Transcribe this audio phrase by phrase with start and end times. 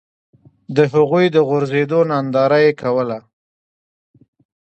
[0.75, 3.17] د هغوی د غورځېدو ننداره یې کوله.